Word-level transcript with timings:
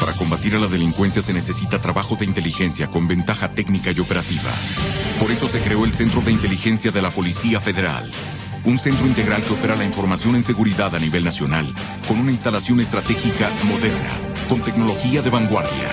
Para 0.00 0.12
combatir 0.12 0.54
a 0.54 0.58
la 0.58 0.66
delincuencia 0.66 1.22
se 1.22 1.32
necesita 1.32 1.80
trabajo 1.80 2.16
de 2.16 2.24
inteligencia 2.24 2.88
con 2.88 3.08
ventaja 3.08 3.50
técnica 3.50 3.90
y 3.90 4.00
operativa. 4.00 4.50
Por 5.18 5.30
eso 5.30 5.48
se 5.48 5.60
creó 5.60 5.84
el 5.84 5.92
Centro 5.92 6.20
de 6.20 6.32
Inteligencia 6.32 6.90
de 6.90 7.02
la 7.02 7.10
Policía 7.10 7.60
Federal. 7.60 8.10
Un 8.64 8.78
centro 8.78 9.06
integral 9.06 9.42
que 9.42 9.52
opera 9.52 9.76
la 9.76 9.84
información 9.84 10.34
en 10.34 10.44
seguridad 10.44 10.94
a 10.94 10.98
nivel 10.98 11.24
nacional, 11.24 11.66
con 12.08 12.18
una 12.18 12.32
instalación 12.32 12.80
estratégica 12.80 13.50
moderna, 13.64 14.10
con 14.48 14.60
tecnología 14.60 15.22
de 15.22 15.30
vanguardia 15.30 15.88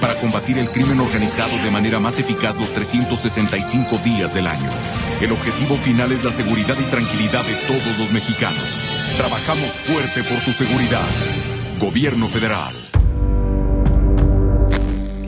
para 0.00 0.14
combatir 0.20 0.58
el 0.58 0.70
crimen 0.70 1.00
organizado 1.00 1.56
de 1.62 1.70
manera 1.70 1.98
más 1.98 2.18
eficaz 2.18 2.56
los 2.58 2.72
365 2.72 3.98
días 3.98 4.34
del 4.34 4.46
año. 4.46 4.70
El 5.20 5.32
objetivo 5.32 5.76
final 5.76 6.12
es 6.12 6.24
la 6.24 6.30
seguridad 6.30 6.76
y 6.78 6.84
tranquilidad 6.84 7.44
de 7.44 7.54
todos 7.66 7.98
los 7.98 8.12
mexicanos. 8.12 8.86
Trabajamos 9.16 9.70
fuerte 9.72 10.22
por 10.22 10.40
tu 10.44 10.52
seguridad. 10.52 11.06
Gobierno 11.80 12.28
Federal. 12.28 12.74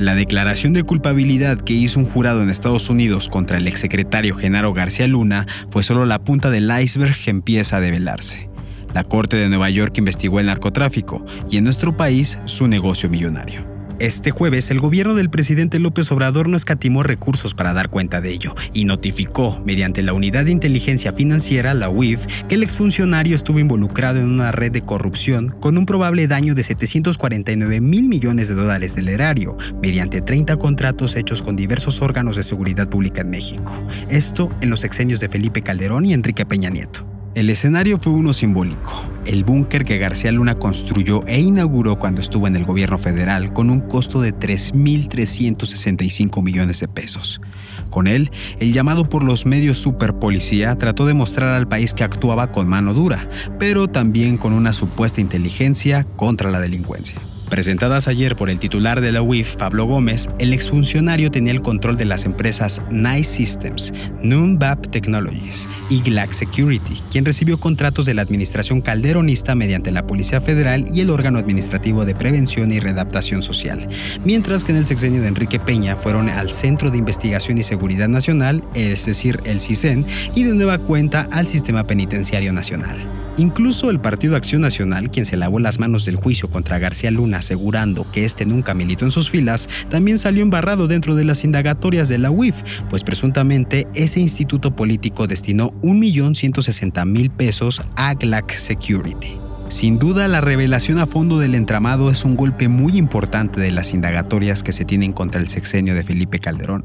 La 0.01 0.15
declaración 0.15 0.73
de 0.73 0.83
culpabilidad 0.83 1.61
que 1.61 1.75
hizo 1.75 2.01
un 2.01 2.07
jurado 2.07 2.43
en 2.43 2.49
Estados 2.49 2.89
Unidos 2.89 3.29
contra 3.29 3.59
el 3.59 3.69
exsecretario 3.69 4.35
Genaro 4.35 4.73
García 4.73 5.07
Luna 5.07 5.47
fue 5.69 5.83
solo 5.83 6.07
la 6.07 6.19
punta 6.19 6.49
del 6.49 6.71
iceberg 6.71 7.15
que 7.23 7.29
empieza 7.29 7.77
a 7.77 7.81
develarse. 7.81 8.49
La 8.95 9.05
Corte 9.05 9.37
de 9.37 9.51
Nueva 9.51 9.69
York 9.69 9.99
investigó 9.99 10.41
el 10.41 10.47
narcotráfico 10.47 11.27
y 11.51 11.59
en 11.59 11.65
nuestro 11.65 11.99
país 11.99 12.39
su 12.47 12.67
negocio 12.67 13.11
millonario. 13.11 13.70
Este 14.01 14.31
jueves, 14.31 14.71
el 14.71 14.81
gobierno 14.81 15.15
del 15.15 15.29
presidente 15.29 15.79
López 15.79 16.11
Obrador 16.11 16.49
no 16.49 16.57
escatimó 16.57 17.03
recursos 17.03 17.53
para 17.53 17.75
dar 17.75 17.91
cuenta 17.91 18.23
de 18.23 18.31
ello 18.31 18.55
y 18.73 18.87
notificó, 18.87 19.63
mediante 19.67 20.03
la 20.03 20.15
Unidad 20.15 20.47
de 20.47 20.53
Inteligencia 20.53 21.13
Financiera, 21.13 21.75
la 21.75 21.91
UIF, 21.91 22.25
que 22.49 22.55
el 22.55 22.63
exfuncionario 22.63 23.35
estuvo 23.35 23.59
involucrado 23.59 24.19
en 24.19 24.31
una 24.31 24.53
red 24.53 24.73
de 24.73 24.81
corrupción 24.81 25.55
con 25.61 25.77
un 25.77 25.85
probable 25.85 26.27
daño 26.29 26.55
de 26.55 26.63
749 26.63 27.83
mil 27.83 28.09
millones 28.09 28.49
de 28.49 28.55
dólares 28.55 28.97
del 28.97 29.11
erario, 29.11 29.59
mediante 29.83 30.23
30 30.23 30.57
contratos 30.57 31.15
hechos 31.15 31.43
con 31.43 31.55
diversos 31.55 32.01
órganos 32.01 32.37
de 32.37 32.43
seguridad 32.43 32.89
pública 32.89 33.21
en 33.21 33.29
México. 33.29 33.85
Esto 34.09 34.49
en 34.63 34.71
los 34.71 34.85
exenios 34.85 35.21
de 35.21 35.29
Felipe 35.29 35.61
Calderón 35.61 36.07
y 36.07 36.15
Enrique 36.15 36.47
Peña 36.47 36.71
Nieto. 36.71 37.10
El 37.33 37.49
escenario 37.49 38.01
fue 38.01 38.13
uno 38.13 38.33
simbólico, 38.33 39.05
el 39.25 39.45
búnker 39.45 39.85
que 39.85 39.99
García 39.99 40.33
Luna 40.33 40.59
construyó 40.59 41.25
e 41.29 41.39
inauguró 41.39 41.97
cuando 41.97 42.21
estuvo 42.21 42.49
en 42.49 42.57
el 42.57 42.65
gobierno 42.65 42.99
federal 42.99 43.53
con 43.53 43.71
un 43.71 43.83
costo 43.83 44.21
de 44.21 44.35
3.365 44.35 46.43
millones 46.43 46.81
de 46.81 46.89
pesos. 46.89 47.41
Con 47.89 48.09
él, 48.09 48.33
el 48.59 48.73
llamado 48.73 49.05
por 49.05 49.23
los 49.23 49.47
medios 49.47 49.79
superpolicía 49.79 50.75
trató 50.75 51.07
de 51.07 51.15
mostrar 51.15 51.55
al 51.55 51.69
país 51.69 51.95
que 51.95 52.03
actuaba 52.03 52.51
con 52.51 52.67
mano 52.67 52.95
dura, 52.95 53.31
pero 53.61 53.87
también 53.87 54.37
con 54.37 54.53
una 54.53 54.73
supuesta 54.73 55.21
inteligencia 55.21 56.03
contra 56.17 56.51
la 56.51 56.59
delincuencia. 56.59 57.21
Presentadas 57.51 58.07
ayer 58.07 58.37
por 58.37 58.49
el 58.49 58.61
titular 58.61 59.01
de 59.01 59.11
la 59.11 59.23
UIF, 59.23 59.57
Pablo 59.57 59.85
Gómez, 59.85 60.31
el 60.39 60.53
exfuncionario 60.53 61.33
tenía 61.33 61.53
el 61.53 61.63
control 61.63 61.97
de 61.97 62.05
las 62.05 62.25
empresas 62.25 62.81
Nice 62.91 63.25
Systems, 63.25 63.93
Noonbap 64.23 64.87
Technologies 64.87 65.69
y 65.91 66.01
Glack 66.01 66.31
Security, 66.31 66.95
quien 67.11 67.25
recibió 67.25 67.59
contratos 67.59 68.07
de 68.07 68.15
la 68.15 68.23
administración 68.23 68.81
calderonista 68.81 69.57
mediante 69.57 69.91
la 69.91 70.07
Policía 70.07 70.41
Federal 70.41 70.87
y 70.95 71.01
el 71.01 71.11
órgano 71.11 71.41
administrativo 71.41 72.05
de 72.05 72.15
prevención 72.15 72.71
y 72.71 72.79
readaptación 72.79 73.43
social, 73.43 73.89
mientras 74.25 74.63
que 74.63 74.71
en 74.71 74.79
el 74.79 74.87
sexenio 74.87 75.21
de 75.21 75.29
Enrique 75.29 75.59
Peña 75.59 75.97
fueron 75.97 76.29
al 76.29 76.51
Centro 76.51 76.93
de 76.93 76.99
Investigación 76.99 77.59
y 77.59 77.65
Seguridad 77.65 78.09
Nacional, 78.09 78.63
es 78.75 79.07
decir, 79.07 79.41
el 79.45 79.61
CISEN, 79.61 80.07
y 80.37 80.45
de 80.45 80.55
nueva 80.55 80.79
cuenta 80.79 81.27
al 81.33 81.49
Sistema 81.49 81.85
Penitenciario 81.85 82.53
Nacional. 82.53 82.97
Incluso 83.41 83.89
el 83.89 84.01
Partido 84.01 84.37
Acción 84.37 84.61
Nacional, 84.61 85.11
quien 85.11 85.25
se 85.25 85.39
lavó 85.39 85.61
las 85.61 85.79
manos 85.79 86.05
del 86.05 86.17
juicio 86.17 86.51
contra 86.51 86.79
García 86.79 87.11
Luna 87.11 87.39
asegurando 87.39 88.05
que 88.13 88.27
este 88.27 88.45
nunca 88.45 88.75
militó 88.75 89.07
en 89.07 89.13
sus 89.13 89.31
filas, 89.31 89.67
también 89.89 90.19
salió 90.19 90.43
embarrado 90.43 90.89
dentro 90.89 91.15
de 91.15 91.25
las 91.25 91.43
indagatorias 91.43 92.11
de 92.11 92.19
la 92.19 92.31
UIF, 92.31 92.57
pues 92.91 93.03
presuntamente 93.03 93.89
ese 93.95 94.21
instituto 94.21 94.77
político 94.77 95.27
destinó 95.27 95.71
1.160.000 95.81 97.31
pesos 97.31 97.81
a 97.97 98.13
Glack 98.13 98.53
Security. 98.53 99.50
Sin 99.71 100.01
duda, 100.01 100.27
la 100.27 100.41
revelación 100.41 100.99
a 100.99 101.07
fondo 101.07 101.39
del 101.39 101.55
entramado 101.55 102.11
es 102.11 102.25
un 102.25 102.35
golpe 102.35 102.67
muy 102.67 102.99
importante 102.99 103.61
de 103.61 103.71
las 103.71 103.95
indagatorias 103.95 104.65
que 104.65 104.73
se 104.73 104.85
tienen 104.85 105.13
contra 105.13 105.41
el 105.41 105.47
sexenio 105.47 105.95
de 105.95 106.03
Felipe 106.03 106.41
Calderón. 106.41 106.83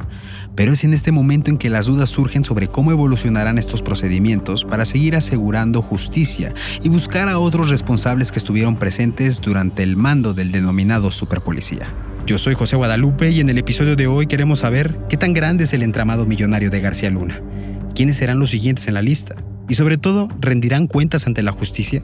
Pero 0.54 0.72
es 0.72 0.84
en 0.84 0.94
este 0.94 1.12
momento 1.12 1.50
en 1.50 1.58
que 1.58 1.72
las 1.72 1.88
dudas 1.88 2.10
surgen 2.10 2.44
sobre 2.44 2.68
cómo 2.68 2.92
evolucionarán 2.92 3.58
estos 3.58 3.82
procedimientos 3.82 4.66
para 4.66 4.86
seguir 4.86 5.16
asegurando 5.16 5.82
justicia 5.82 6.54
y 6.84 6.90
buscar 6.90 7.28
a 7.28 7.40
otros 7.40 7.70
responsables 7.70 8.32
que 8.32 8.38
estuvieron 8.38 8.76
presentes 8.76 9.42
durante 9.42 9.82
el 9.82 9.98
mando 9.98 10.36
del 10.36 10.52
denominado 10.52 11.10
superpolicía. 11.10 11.92
Yo 12.28 12.38
soy 12.38 12.54
José 12.54 12.76
Guadalupe 12.76 13.32
y 13.32 13.40
en 13.40 13.50
el 13.50 13.58
episodio 13.58 13.96
de 13.96 14.06
hoy 14.06 14.28
queremos 14.28 14.60
saber 14.60 15.00
qué 15.10 15.18
tan 15.18 15.34
grande 15.34 15.64
es 15.64 15.74
el 15.74 15.82
entramado 15.82 16.28
millonario 16.28 16.70
de 16.70 16.82
García 16.82 17.10
Luna, 17.10 17.42
quiénes 17.96 18.18
serán 18.18 18.38
los 18.38 18.52
siguientes 18.52 18.88
en 18.88 18.94
la 18.94 19.02
lista 19.02 19.34
y 19.68 19.74
sobre 19.74 19.98
todo, 19.98 20.30
¿rendirán 20.40 20.86
cuentas 20.86 21.26
ante 21.26 21.42
la 21.42 21.52
justicia? 21.52 22.04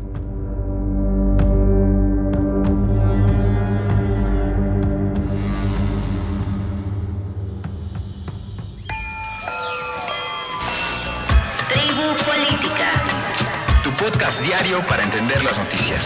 Diario 14.52 14.86
para 14.86 15.02
entender 15.02 15.42
las 15.46 15.58
noticias. 15.58 16.06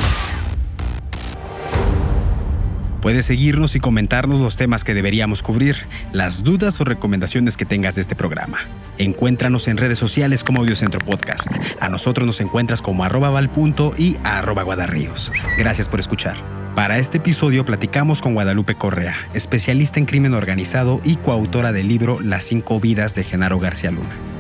Puedes 3.02 3.26
seguirnos 3.26 3.76
y 3.76 3.80
comentarnos 3.80 4.40
los 4.40 4.56
temas 4.56 4.84
que 4.84 4.94
deberíamos 4.94 5.42
cubrir, 5.42 5.76
las 6.12 6.44
dudas 6.44 6.80
o 6.80 6.84
recomendaciones 6.84 7.58
que 7.58 7.66
tengas 7.66 7.96
de 7.96 8.02
este 8.02 8.16
programa. 8.16 8.60
Encuéntranos 9.00 9.68
en 9.68 9.78
redes 9.78 9.98
sociales 9.98 10.44
como 10.44 10.60
Audiocentro 10.60 11.00
Podcast. 11.00 11.54
A 11.80 11.90
nosotros 11.90 12.28
nos 12.28 12.40
encuentras 12.40 12.84
como 12.84 13.04
arroba 13.04 13.32
valpunto 13.32 13.96
y 13.98 14.16
arroba 14.24 14.62
guadarríos. 14.62 15.32
Gracias 15.58 15.90
por 15.90 16.00
escuchar. 16.00 16.38
Para 16.76 17.00
este 17.00 17.18
episodio 17.18 17.66
platicamos 17.66 18.22
con 18.22 18.36
Guadalupe 18.36 18.76
Correa, 18.76 19.16
especialista 19.34 20.00
en 20.00 20.06
crimen 20.06 20.36
organizado 20.36 21.02
y 21.04 21.16
coautora 21.16 21.72
del 21.72 21.88
libro 21.88 22.20
Las 22.22 22.44
cinco 22.44 22.80
vidas 22.80 23.16
de 23.16 23.24
Genaro 23.24 23.58
García 23.58 23.90
Luna. 23.90 24.35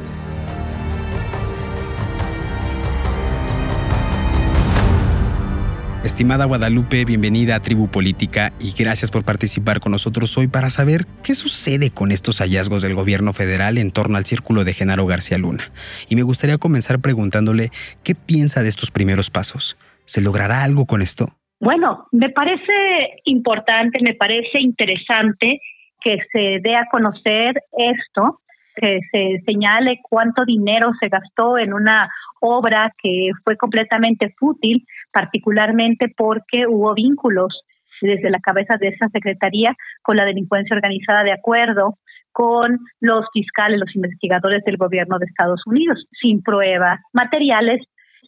Estimada 6.05 6.45
Guadalupe, 6.45 7.03
bienvenida 7.03 7.55
a 7.55 7.61
Tribu 7.61 7.89
Política 7.89 8.53
y 8.59 8.79
gracias 8.79 9.09
por 9.09 9.25
participar 9.25 9.79
con 9.79 9.91
nosotros 9.91 10.37
hoy 10.37 10.47
para 10.47 10.69
saber 10.69 11.05
qué 11.23 11.33
sucede 11.33 11.89
con 11.89 12.11
estos 12.11 12.41
hallazgos 12.41 12.83
del 12.83 12.93
gobierno 12.93 13.33
federal 13.33 13.79
en 13.79 13.89
torno 13.89 14.15
al 14.15 14.23
círculo 14.23 14.63
de 14.63 14.73
Genaro 14.73 15.07
García 15.07 15.39
Luna. 15.39 15.63
Y 16.07 16.15
me 16.15 16.21
gustaría 16.21 16.59
comenzar 16.59 17.01
preguntándole 17.01 17.71
qué 18.03 18.13
piensa 18.13 18.61
de 18.61 18.69
estos 18.69 18.91
primeros 18.91 19.31
pasos. 19.31 19.79
¿Se 20.05 20.21
logrará 20.21 20.61
algo 20.61 20.85
con 20.85 21.01
esto? 21.01 21.25
Bueno, 21.59 22.05
me 22.11 22.29
parece 22.29 23.21
importante, 23.23 23.97
me 24.03 24.13
parece 24.13 24.59
interesante 24.59 25.59
que 26.01 26.19
se 26.31 26.59
dé 26.61 26.75
a 26.75 26.85
conocer 26.91 27.63
esto, 27.79 28.41
que 28.75 28.99
se 29.11 29.41
señale 29.43 30.01
cuánto 30.07 30.45
dinero 30.45 30.91
se 30.99 31.09
gastó 31.09 31.57
en 31.57 31.73
una 31.73 32.11
obra 32.41 32.93
que 33.01 33.31
fue 33.43 33.57
completamente 33.57 34.35
fútil, 34.37 34.85
particularmente 35.15 36.13
porque 36.17 36.67
hubo 36.67 36.93
vínculos 36.93 37.61
desde 38.01 38.29
la 38.29 38.41
cabeza 38.41 38.75
de 38.75 38.89
esa 38.89 39.07
secretaría 39.07 39.73
con 40.01 40.17
la 40.17 40.25
delincuencia 40.25 40.75
organizada 40.75 41.23
de 41.23 41.31
acuerdo 41.31 41.97
con 42.33 42.79
los 42.99 43.25
fiscales, 43.31 43.79
los 43.79 43.95
investigadores 43.95 44.61
del 44.65 44.75
gobierno 44.75 45.17
de 45.17 45.25
Estados 45.25 45.61
Unidos, 45.65 46.05
sin 46.19 46.43
pruebas 46.43 46.99
materiales, 47.13 47.81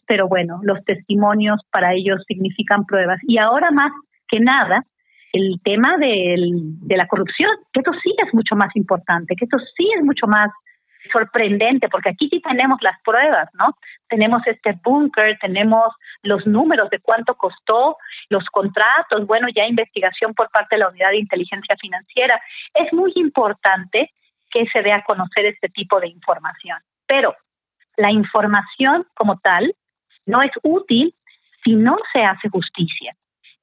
pero 0.06 0.28
bueno, 0.28 0.60
los 0.62 0.82
testimonios 0.86 1.60
para 1.70 1.92
ellos 1.92 2.24
significan 2.26 2.86
pruebas. 2.86 3.20
Y 3.24 3.36
ahora 3.36 3.70
más 3.70 3.92
que 4.26 4.40
nada, 4.40 4.82
el 5.34 5.60
tema 5.62 5.98
de 5.98 6.96
la 6.96 7.06
corrupción, 7.06 7.50
que 7.70 7.80
esto 7.80 7.92
sí 8.02 8.14
es 8.26 8.32
mucho 8.32 8.56
más 8.56 8.74
importante, 8.76 9.36
que 9.36 9.44
esto 9.44 9.58
sí 9.76 9.90
es 9.94 10.02
mucho 10.02 10.26
más 10.26 10.50
sorprendente, 11.08 11.88
porque 11.88 12.10
aquí 12.10 12.28
sí 12.28 12.40
tenemos 12.40 12.78
las 12.82 13.00
pruebas, 13.02 13.48
¿no? 13.54 13.76
Tenemos 14.08 14.46
este 14.46 14.78
búnker, 14.82 15.38
tenemos 15.40 15.94
los 16.22 16.46
números 16.46 16.90
de 16.90 17.00
cuánto 17.00 17.34
costó, 17.34 17.96
los 18.28 18.44
contratos, 18.46 19.26
bueno, 19.26 19.48
ya 19.54 19.66
investigación 19.66 20.34
por 20.34 20.50
parte 20.50 20.76
de 20.76 20.80
la 20.80 20.88
Unidad 20.88 21.10
de 21.10 21.18
Inteligencia 21.18 21.76
Financiera. 21.80 22.40
Es 22.74 22.92
muy 22.92 23.12
importante 23.16 24.10
que 24.50 24.66
se 24.72 24.82
dé 24.82 24.92
a 24.92 25.02
conocer 25.02 25.46
este 25.46 25.68
tipo 25.68 26.00
de 26.00 26.08
información, 26.08 26.78
pero 27.06 27.34
la 27.96 28.10
información 28.10 29.06
como 29.14 29.38
tal 29.38 29.74
no 30.26 30.42
es 30.42 30.52
útil 30.62 31.14
si 31.64 31.74
no 31.74 31.96
se 32.12 32.24
hace 32.24 32.48
justicia. 32.48 33.14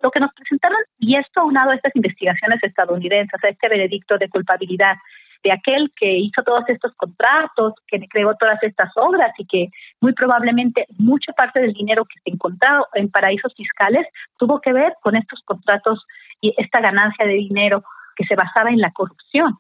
Lo 0.01 0.12
que 0.12 0.19
nos 0.19 0.33
presentaron, 0.33 0.77
y 1.00 1.15
esto 1.15 1.42
aunado 1.42 1.71
a 1.71 1.75
estas 1.75 1.95
investigaciones 1.95 2.62
estadounidenses, 2.62 3.44
a 3.44 3.47
este 3.47 3.69
veredicto 3.69 4.18
de 4.18 4.30
culpabilidad 4.30 4.97
de 5.45 5.51
aquel 5.51 5.94
que 5.95 6.12
hizo 6.18 6.42
todos 6.42 6.63
estos 6.68 6.94
contratos, 6.95 7.74
que 7.88 8.00
creó 8.09 8.36
todas 8.36 8.62
estas 8.63 8.92
obras 8.95 9.31
y 9.38 9.45
que 9.45 9.69
muy 10.01 10.12
probablemente 10.13 10.88
mucha 10.97 11.33
parte 11.33 11.59
del 11.62 11.74
dinero 11.74 12.03
que 12.06 12.19
se 12.24 12.31
encontró 12.31 12.88
en 12.95 13.12
paraísos 13.12 13.53
fiscales 13.56 14.07
tuvo 14.39 14.59
que 14.59 14.74
ver 14.74 14.95
con 15.03 15.15
estos 15.15 15.39
contratos 15.45 16.03
y 16.42 16.56
esta 16.57 16.81
ganancia 16.81 17.27
de 17.27 17.33
dinero 17.33 17.83
que 18.15 18.25
se 18.25 18.36
basaba 18.36 18.71
en 18.71 18.80
la 18.80 18.92
corrupción. 18.92 19.53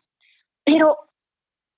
Pero 0.63 0.97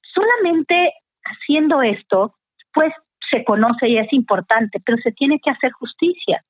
solamente 0.01 0.93
haciendo 1.25 1.81
esto, 1.81 2.33
pues 2.73 2.93
se 3.29 3.43
conoce 3.43 3.89
y 3.89 3.97
es 3.97 4.11
importante, 4.13 4.79
pero 4.85 4.97
se 4.99 5.11
tiene 5.11 5.37
que 5.43 5.51
hacer 5.51 5.73
justicia. 5.73 6.41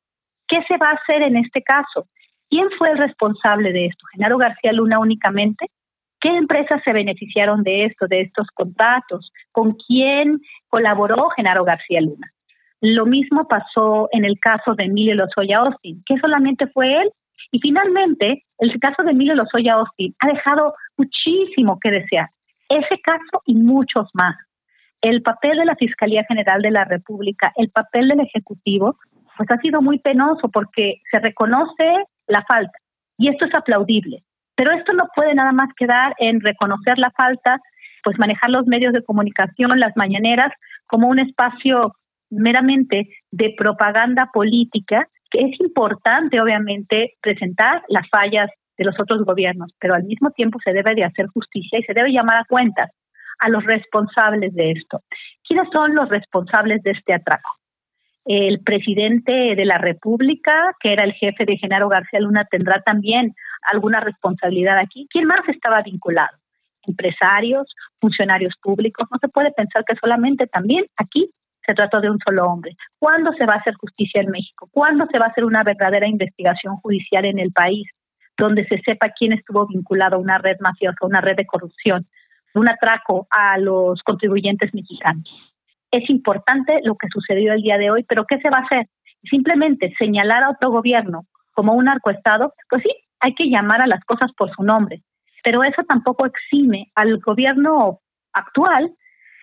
¿Qué 0.47 0.61
se 0.67 0.77
va 0.77 0.91
a 0.91 0.99
hacer 1.01 1.23
en 1.23 1.37
este 1.37 1.63
caso? 1.63 2.07
¿Quién 2.51 2.69
fue 2.77 2.91
el 2.91 2.99
responsable 2.99 3.73
de 3.73 3.87
esto? 3.87 4.05
¿Genaro 4.13 4.37
García 4.37 4.73
Luna 4.73 4.99
únicamente? 4.99 5.71
¿Qué 6.19 6.29
empresas 6.29 6.81
se 6.83 6.93
beneficiaron 6.93 7.63
de 7.63 7.85
esto, 7.85 8.07
de 8.07 8.21
estos 8.21 8.47
contratos? 8.53 9.31
¿Con 9.51 9.73
quién 9.87 10.39
colaboró 10.67 11.29
Genaro 11.29 11.63
García 11.63 12.01
Luna? 12.01 12.31
Lo 12.81 13.05
mismo 13.05 13.47
pasó 13.47 14.09
en 14.11 14.25
el 14.25 14.39
caso 14.39 14.75
de 14.75 14.85
Emilio 14.85 15.15
Lozoya 15.15 15.59
Austin, 15.59 16.03
que 16.05 16.17
solamente 16.17 16.67
fue 16.67 17.01
él. 17.01 17.11
Y 17.51 17.59
finalmente, 17.59 18.45
el 18.59 18.79
caso 18.79 19.03
de 19.03 19.11
Emilio 19.11 19.35
Lozoya 19.35 19.75
Austin 19.75 20.15
ha 20.19 20.27
dejado 20.27 20.73
muchísimo 20.97 21.79
que 21.79 21.91
desear. 21.91 22.29
Ese 22.69 22.99
caso 23.01 23.41
y 23.45 23.55
muchos 23.55 24.09
más. 24.13 24.35
El 25.01 25.21
papel 25.21 25.57
de 25.57 25.65
la 25.65 25.75
Fiscalía 25.75 26.25
General 26.27 26.61
de 26.61 26.71
la 26.71 26.83
República, 26.83 27.53
el 27.55 27.69
papel 27.69 28.09
del 28.09 28.21
Ejecutivo, 28.21 28.97
pues 29.37 29.49
ha 29.51 29.57
sido 29.57 29.81
muy 29.81 29.99
penoso 29.99 30.49
porque 30.49 31.01
se 31.11 31.19
reconoce 31.19 32.05
la 32.27 32.43
falta 32.43 32.77
y 33.17 33.29
esto 33.29 33.45
es 33.45 33.53
aplaudible. 33.53 34.23
Pero 34.57 34.71
esto 34.71 34.91
no 34.93 35.07
puede 35.15 35.33
nada 35.35 35.53
más 35.53 35.69
quedar 35.77 36.15
en 36.17 36.41
reconocer 36.41 36.97
la 36.97 37.11
falta, 37.11 37.61
pues 38.03 38.17
manejar 38.17 38.49
los 38.49 38.65
medios 38.65 38.91
de 38.91 39.03
comunicación, 39.03 39.79
las 39.79 39.95
mañaneras, 39.95 40.51
como 40.87 41.07
un 41.07 41.19
espacio 41.19 41.93
meramente 42.29 43.07
de 43.31 43.53
propaganda 43.57 44.29
política, 44.33 45.07
que 45.29 45.41
es 45.41 45.59
importante, 45.61 46.41
obviamente, 46.41 47.13
presentar 47.21 47.83
las 47.87 48.09
fallas 48.09 48.49
de 48.77 48.85
los 48.85 48.99
otros 48.99 49.23
gobiernos, 49.23 49.71
pero 49.79 49.93
al 49.93 50.03
mismo 50.03 50.31
tiempo 50.31 50.59
se 50.63 50.73
debe 50.73 50.95
de 50.95 51.03
hacer 51.03 51.27
justicia 51.27 51.79
y 51.79 51.83
se 51.83 51.93
debe 51.93 52.11
llamar 52.11 52.37
a 52.37 52.45
cuentas 52.45 52.89
a 53.39 53.49
los 53.49 53.63
responsables 53.63 54.53
de 54.55 54.71
esto. 54.71 55.01
¿Quiénes 55.47 55.67
son 55.71 55.93
los 55.95 56.09
responsables 56.09 56.81
de 56.83 56.91
este 56.91 57.13
atraco? 57.13 57.51
El 58.25 58.59
presidente 58.61 59.55
de 59.55 59.65
la 59.65 59.77
República, 59.77 60.75
que 60.79 60.93
era 60.93 61.03
el 61.03 61.13
jefe 61.13 61.45
de 61.45 61.57
Genaro 61.57 61.87
García 61.89 62.19
Luna, 62.19 62.45
tendrá 62.49 62.81
también 62.81 63.33
alguna 63.71 63.99
responsabilidad 63.99 64.77
aquí. 64.77 65.07
¿Quién 65.09 65.25
más 65.25 65.47
estaba 65.47 65.81
vinculado? 65.81 66.37
Empresarios, 66.83 67.73
funcionarios 67.99 68.53
públicos. 68.61 69.07
No 69.11 69.17
se 69.19 69.27
puede 69.27 69.51
pensar 69.51 69.83
que 69.85 69.95
solamente 69.95 70.47
también 70.47 70.85
aquí 70.97 71.29
se 71.65 71.73
trató 71.73 71.99
de 71.99 72.09
un 72.09 72.19
solo 72.19 72.45
hombre. 72.45 72.75
¿Cuándo 72.97 73.33
se 73.33 73.45
va 73.45 73.55
a 73.55 73.57
hacer 73.57 73.73
justicia 73.75 74.21
en 74.21 74.31
México? 74.31 74.69
¿Cuándo 74.71 75.05
se 75.11 75.19
va 75.19 75.25
a 75.25 75.29
hacer 75.29 75.43
una 75.43 75.63
verdadera 75.63 76.07
investigación 76.07 76.77
judicial 76.77 77.25
en 77.25 77.39
el 77.39 77.51
país 77.51 77.87
donde 78.37 78.65
se 78.67 78.79
sepa 78.81 79.09
quién 79.09 79.33
estuvo 79.33 79.67
vinculado 79.67 80.15
a 80.15 80.19
una 80.19 80.37
red 80.37 80.57
mafiosa, 80.59 80.97
una 81.01 81.21
red 81.21 81.35
de 81.35 81.45
corrupción, 81.45 82.07
un 82.53 82.69
atraco 82.69 83.27
a 83.31 83.57
los 83.57 84.01
contribuyentes 84.03 84.73
mexicanos? 84.73 85.27
es 85.91 86.09
importante 86.09 86.79
lo 86.83 86.95
que 86.95 87.07
sucedió 87.11 87.53
el 87.53 87.61
día 87.61 87.77
de 87.77 87.91
hoy, 87.91 88.03
pero 88.03 88.25
¿qué 88.25 88.39
se 88.39 88.49
va 88.49 88.57
a 88.57 88.65
hacer? 88.65 88.87
Simplemente 89.29 89.93
señalar 89.97 90.43
a 90.43 90.51
otro 90.51 90.69
gobierno 90.69 91.25
como 91.53 91.73
un 91.73 91.85
narcoestado, 91.85 92.53
pues 92.69 92.83
sí, 92.83 92.91
hay 93.19 93.33
que 93.33 93.49
llamar 93.49 93.81
a 93.81 93.87
las 93.87 94.03
cosas 94.05 94.31
por 94.37 94.53
su 94.55 94.63
nombre, 94.63 95.01
pero 95.43 95.63
eso 95.63 95.83
tampoco 95.83 96.25
exime 96.25 96.91
al 96.95 97.19
gobierno 97.19 97.99
actual 98.33 98.91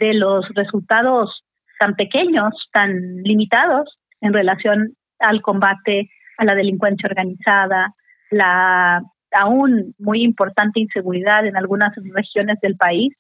de 0.01 0.15
los 0.15 0.47
resultados 0.55 1.45
tan 1.79 1.95
pequeños, 1.95 2.55
tan 2.73 3.17
limitados 3.23 3.99
en 4.21 4.33
relación 4.33 4.95
al 5.19 5.43
combate 5.43 6.11
a 6.39 6.45
la 6.45 6.55
delincuencia 6.55 7.09
organizada, 7.09 7.95
la 8.31 9.03
aún 9.33 9.95
muy 9.99 10.23
importante 10.23 10.81
inseguridad 10.81 11.47
en 11.47 11.57
algunas 11.57 11.93
regiones 12.15 12.59
del 12.61 12.77
país 12.77 13.13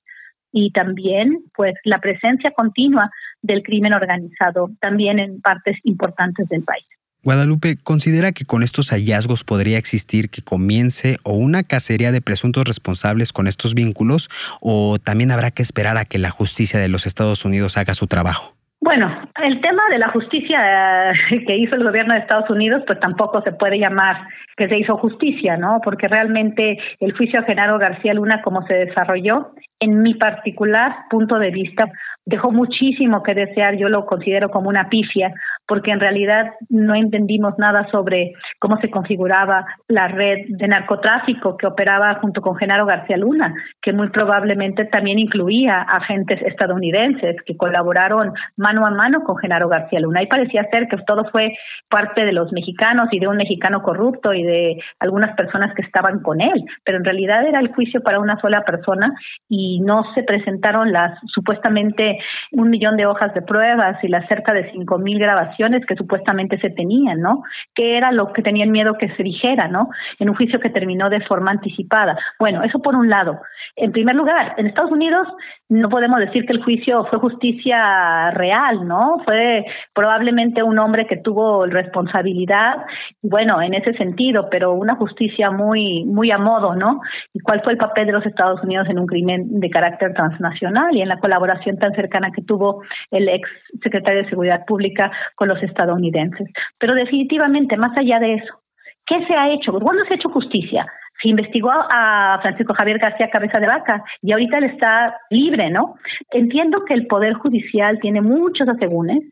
y 0.53 0.71
también 0.71 1.43
pues 1.55 1.75
la 1.83 1.99
presencia 1.99 2.53
continua 2.53 3.11
del 3.43 3.63
crimen 3.63 3.93
organizado 3.93 4.71
también 4.81 5.19
en 5.19 5.41
partes 5.41 5.77
importantes 5.83 6.49
del 6.49 6.63
país. 6.63 6.87
Guadalupe 7.25 7.77
considera 7.83 8.33
que 8.33 8.45
con 8.45 8.63
estos 8.63 8.91
hallazgos 8.91 9.45
podría 9.45 9.79
existir 9.79 10.29
que 10.29 10.43
comience 10.43 11.17
o 11.25 11.33
una 11.33 11.63
cacería 11.63 12.13
de 12.13 12.21
presuntos 12.21 12.65
responsables 12.65 13.33
con 13.33 13.47
estos 13.47 13.75
vínculos 13.75 14.29
o 14.61 14.99
también 15.03 15.31
habrá 15.31 15.51
que 15.51 15.63
esperar 15.63 15.97
a 15.97 16.05
que 16.05 16.19
la 16.19 16.31
justicia 16.31 16.79
de 16.79 16.89
los 16.89 17.07
Estados 17.07 17.47
Unidos 17.47 17.79
haga 17.79 17.95
su 17.95 18.07
trabajo. 18.07 18.55
Bueno, 18.83 19.11
el 19.43 19.63
tema 19.63 19.83
de 19.89 19.99
la 19.99 20.11
justicia 20.11 21.13
eh, 21.13 21.45
que 21.47 21.57
hizo 21.57 21.75
el 21.75 21.85
gobierno 21.85 22.13
de 22.13 22.21
Estados 22.21 22.51
Unidos, 22.51 22.83
pues 22.87 23.01
tampoco 23.01 23.41
se 23.41 23.53
puede 23.53 23.79
llamar 23.79 24.29
que 24.59 24.69
se 24.69 24.77
hizo 24.77 24.99
justicia, 24.99 25.57
¿no? 25.57 25.81
Porque 25.83 26.07
realmente 26.07 26.79
el 27.01 27.17
juicio 27.17 27.41
a 27.41 27.45
Genaro 27.45 27.79
García 27.79 28.13
Luna, 28.13 28.43
como 28.43 28.67
se 28.67 28.75
desarrolló, 28.75 29.55
en 29.85 30.03
mi 30.03 30.15
particular 30.15 30.95
punto 31.11 31.39
de 31.39 31.51
vista, 31.51 31.91
dejó 32.27 32.51
muchísimo 32.51 33.23
que 33.23 33.35
desear, 33.35 33.77
yo 33.77 33.89
lo 33.89 34.07
considero 34.07 34.51
como 34.51 34.69
una 34.69 34.89
pifia, 34.89 35.33
porque 35.67 35.91
en 35.91 36.01
realidad 36.01 36.53
no 36.69 36.95
entendimos 36.95 37.55
nada 37.59 37.89
sobre 37.91 38.33
cómo 38.59 38.79
se 38.81 38.91
configuraba 38.91 39.65
la 39.89 40.09
red 40.09 40.47
de 40.49 40.69
narcotráfico 40.69 41.57
que 41.57 41.67
operaba 41.67 42.15
junto 42.21 42.43
con 42.43 42.57
Genaro 42.57 42.87
García 42.87 43.17
Luna, 43.17 43.55
que 43.81 43.93
muy 43.93 44.11
probablemente 44.11 44.85
también 44.87 45.19
incluía 45.19 45.81
agentes 45.81 46.41
estadounidenses 46.43 47.37
que 47.47 47.57
colaboraron 47.57 48.33
mano 48.57 48.87
a 48.87 48.91
mano 48.91 49.23
con 49.23 49.37
Genaro 49.37 49.69
García 49.69 50.01
Luna. 50.01 50.23
Y 50.23 50.27
parecía 50.27 50.69
ser 50.71 50.89
que 50.89 50.99
todo 51.07 51.25
fue 51.31 51.57
parte 51.89 52.25
de 52.25 52.33
los 52.33 52.53
mexicanos 52.53 53.09
y 53.13 53.19
de 53.19 53.29
un 53.29 53.37
mexicano 53.37 53.83
corrupto 53.83 54.35
y 54.35 54.43
de 54.43 54.77
algunas 55.01 55.35
personas 55.37 55.75
que 55.75 55.83
estaban 55.83 56.21
con 56.21 56.41
él, 56.41 56.65
pero 56.85 56.99
en 56.99 57.05
realidad 57.05 57.47
era 57.47 57.61
el 57.61 57.73
juicio 57.73 58.03
para 58.03 58.21
una 58.21 58.39
sola 58.41 58.63
persona 58.63 59.15
y 59.49 59.74
no 59.81 60.05
se 60.15 60.23
presentaron 60.23 60.93
las 60.93 61.19
supuestamente 61.27 62.19
un 62.53 62.71
millón 62.71 62.97
de 62.97 63.07
hojas 63.07 63.33
de 63.35 63.43
pruebas 63.43 64.03
y 64.03 64.09
las 64.09 64.27
cerca 64.29 64.53
de 64.53 64.71
cinco 64.73 64.99
mil 64.99 65.19
grabaciones 65.19 65.85
que 65.87 65.97
supuestamente 65.97 66.59
se 66.59 66.71
tenían, 66.71 67.21
¿no? 67.21 67.43
Que 67.75 67.97
era 67.97 68.13
lo 68.13 68.33
que 68.33 68.43
tenían 68.43 68.71
miedo 68.71 68.99
que 68.99 69.15
se 69.17 69.23
dijera, 69.23 69.69
¿no? 69.69 69.89
En 70.19 70.29
un 70.29 70.37
juicio 70.37 70.61
que 70.61 70.71
terminó 70.71 71.11
de 71.11 71.21
forma 71.23 71.51
anticipada. 71.51 72.17
Bueno, 72.39 72.63
eso 72.63 72.81
por 72.81 72.95
un 72.95 73.09
lado. 73.09 73.41
En 73.77 73.93
primer 73.93 74.15
lugar, 74.15 74.55
en 74.57 74.67
Estados 74.67 74.93
Unidos 74.93 75.27
no 75.69 75.89
podemos 75.89 76.21
decir 76.21 76.47
que 76.47 76.53
el 76.53 76.63
juicio 76.63 77.05
fue 77.07 77.19
justicia 77.19 78.31
real, 78.33 78.87
¿no? 78.87 79.21
Fue 79.25 79.65
probablemente 79.95 80.63
un 80.63 80.79
hombre 80.79 81.07
que 81.07 81.17
tuvo 81.17 81.67
responsabilidad, 81.67 82.85
bueno, 83.23 83.61
en 83.63 83.75
ese 83.75 83.95
sentido, 83.95 84.49
pero 84.51 84.73
una 84.73 84.95
justicia 84.97 85.51
muy, 85.51 86.05
muy 86.05 86.31
a 86.31 86.39
modo, 86.39 86.75
¿no? 86.75 87.01
¿Y 87.33 87.41
cuál 87.41 87.63
fue 87.63 87.73
el 87.73 87.79
papel 87.79 88.07
de 88.07 88.13
los 88.13 88.27
Estados 88.27 88.63
Unidos 88.63 88.89
en 88.89 88.99
un 88.99 89.07
crimen 89.07 89.61
de 89.65 89.71
carácter 89.71 90.13
transnacional 90.15 90.95
y 90.95 91.03
en 91.03 91.09
la 91.09 91.19
colaboración 91.19 91.79
tan 91.79 91.93
cercana 91.95 92.31
que 92.31 92.43
tuvo 92.43 92.83
el 93.11 93.29
ex 93.29 93.49
secretario 93.83 94.23
de 94.23 94.29
Seguridad 94.29 94.65
Pública 94.67 95.11
con 95.35 95.49
los 95.49 95.63
estadounidenses? 95.63 96.49
Pero 96.79 96.95
definitivamente, 96.95 97.77
más 97.77 97.97
allá 97.97 98.19
de 98.19 98.35
eso, 98.35 98.61
¿qué 99.07 99.27
se 99.27 99.35
ha 99.35 99.51
hecho? 99.51 99.73
¿Cuándo 99.73 100.05
se 100.05 100.15
ha 100.15 100.17
hecho 100.17 100.31
justicia? 100.31 100.87
se 101.23 101.29
investigó 101.29 101.71
a 101.71 102.41
Francisco 102.43 102.75
Javier 102.75 102.99
García 102.99 103.31
Cabeza 103.31 103.61
de 103.61 103.69
Vaca 103.69 104.03
y 104.21 104.33
ahorita 104.33 104.59
él 104.59 104.65
está 104.65 105.17
libre, 105.31 105.71
¿no? 105.71 105.95
Entiendo 106.33 106.85
que 106.85 106.93
el 106.93 107.07
Poder 107.07 107.35
Judicial 107.35 108.01
tiene 108.01 108.21
muchos 108.21 108.69
asegúnes, 108.69 109.23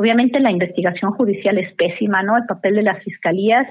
Obviamente 0.00 0.40
la 0.40 0.50
investigación 0.50 1.12
judicial 1.12 1.58
es 1.58 1.74
pésima, 1.74 2.22
¿no? 2.22 2.34
El 2.38 2.46
papel 2.46 2.76
de 2.76 2.82
las 2.82 3.04
fiscalías 3.04 3.66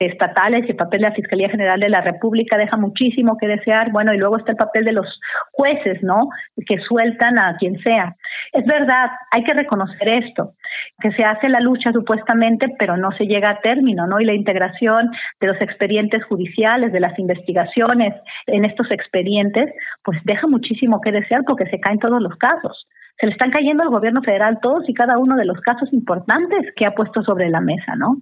estatales 0.00 0.64
y 0.64 0.70
el 0.70 0.76
papel 0.76 1.02
de 1.02 1.08
la 1.08 1.14
Fiscalía 1.14 1.50
General 1.50 1.78
de 1.78 1.90
la 1.90 2.00
República 2.00 2.56
deja 2.56 2.76
muchísimo 2.76 3.36
que 3.36 3.46
desear. 3.46 3.92
Bueno, 3.92 4.14
y 4.14 4.18
luego 4.18 4.38
está 4.38 4.52
el 4.52 4.56
papel 4.56 4.84
de 4.84 4.92
los 4.92 5.20
jueces, 5.52 6.02
¿no? 6.02 6.30
Que 6.66 6.78
sueltan 6.78 7.38
a 7.38 7.56
quien 7.58 7.78
sea. 7.80 8.16
Es 8.52 8.64
verdad, 8.64 9.10
hay 9.30 9.44
que 9.44 9.52
reconocer 9.52 10.08
esto, 10.08 10.54
que 11.00 11.12
se 11.12 11.22
hace 11.22 11.48
la 11.50 11.60
lucha 11.60 11.92
supuestamente, 11.92 12.66
pero 12.78 12.96
no 12.96 13.12
se 13.12 13.26
llega 13.26 13.50
a 13.50 13.60
término, 13.60 14.06
¿no? 14.06 14.20
Y 14.20 14.24
la 14.24 14.32
integración 14.32 15.10
de 15.38 15.46
los 15.46 15.60
expedientes 15.60 16.24
judiciales, 16.24 16.92
de 16.92 17.00
las 17.00 17.18
investigaciones 17.18 18.14
en 18.46 18.64
estos 18.64 18.90
expedientes, 18.90 19.70
pues 20.02 20.18
deja 20.24 20.46
muchísimo 20.46 21.00
que 21.02 21.12
desear 21.12 21.42
porque 21.46 21.66
se 21.66 21.78
caen 21.78 21.98
todos 21.98 22.22
los 22.22 22.34
casos. 22.36 22.86
Se 23.20 23.26
le 23.26 23.32
están 23.32 23.50
cayendo 23.50 23.82
al 23.82 23.90
gobierno 23.90 24.22
federal 24.22 24.60
todos 24.62 24.88
y 24.88 24.94
cada 24.94 25.18
uno 25.18 25.36
de 25.36 25.44
los 25.44 25.60
casos 25.60 25.92
importantes 25.92 26.72
que 26.74 26.86
ha 26.86 26.94
puesto 26.94 27.22
sobre 27.22 27.50
la 27.50 27.60
mesa, 27.60 27.94
¿no? 27.96 28.16